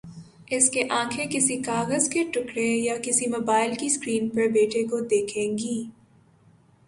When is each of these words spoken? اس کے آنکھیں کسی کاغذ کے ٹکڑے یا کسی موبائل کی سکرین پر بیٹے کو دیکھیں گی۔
اس 0.47 0.69
کے 0.69 0.83
آنکھیں 0.91 1.25
کسی 1.31 1.57
کاغذ 1.63 2.07
کے 2.09 2.23
ٹکڑے 2.33 2.65
یا 2.67 2.95
کسی 3.03 3.27
موبائل 3.27 3.73
کی 3.75 3.89
سکرین 3.89 4.29
پر 4.29 4.47
بیٹے 4.53 4.83
کو 4.83 4.99
دیکھیں 5.05 5.57
گی۔ 5.57 5.81